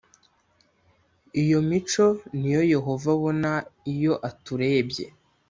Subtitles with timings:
[1.41, 2.05] iyo mico
[2.37, 3.51] ni yo yehova abona
[3.93, 5.05] iyo aturebye